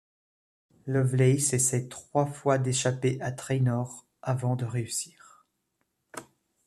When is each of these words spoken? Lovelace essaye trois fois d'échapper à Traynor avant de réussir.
Lovelace 0.87 1.53
essaye 1.53 1.87
trois 1.87 2.25
fois 2.25 2.57
d'échapper 2.57 3.21
à 3.21 3.31
Traynor 3.31 4.07
avant 4.23 4.55
de 4.55 4.65
réussir. 4.65 5.45